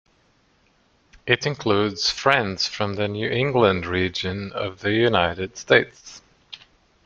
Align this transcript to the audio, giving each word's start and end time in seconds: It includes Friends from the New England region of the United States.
It 1.27 1.45
includes 1.45 2.09
Friends 2.09 2.67
from 2.67 2.95
the 2.95 3.07
New 3.07 3.29
England 3.29 3.85
region 3.85 4.51
of 4.51 4.79
the 4.79 4.93
United 4.93 5.57
States. 5.57 6.23